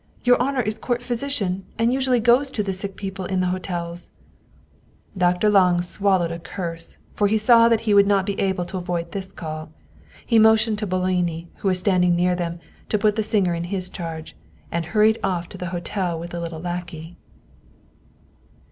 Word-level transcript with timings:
Your 0.23 0.41
honor 0.41 0.61
is 0.63 0.79
court 0.79 1.03
physician, 1.03 1.63
and 1.77 1.93
usually 1.93 2.19
goes 2.19 2.49
to 2.49 2.63
the 2.63 2.73
sick 2.73 2.95
people 2.95 3.25
in 3.25 3.39
the 3.39 3.45
hotels." 3.53 4.09
Dr. 5.15 5.47
Lange 5.51 5.83
swallowed 5.83 6.31
a 6.31 6.39
curse, 6.39 6.97
for 7.13 7.27
he 7.27 7.37
saw 7.37 7.69
that 7.69 7.81
he 7.81 7.93
would 7.93 8.07
not 8.07 8.25
be 8.25 8.39
able 8.39 8.65
to 8.65 8.77
avoid 8.77 9.11
this 9.11 9.31
call. 9.31 9.71
He 10.25 10.39
motioned 10.39 10.79
to 10.79 10.87
Boloni, 10.87 11.49
who 11.57 11.67
was 11.67 11.77
standing 11.77 12.15
near 12.15 12.35
them, 12.35 12.57
put 12.89 13.15
the 13.15 13.21
singer 13.21 13.53
in 13.53 13.65
his 13.65 13.89
charge, 13.91 14.35
and 14.71 14.87
hurried 14.87 15.19
off 15.23 15.47
to 15.49 15.57
the 15.59 15.67
hotel 15.69 16.19
with 16.19 16.31
the 16.31 16.39
little 16.39 16.59
lackey. 16.61 17.15